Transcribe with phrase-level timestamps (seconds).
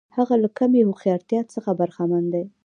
[0.17, 2.43] هغه له کمې هوښیارتیا څخه برخمن دی.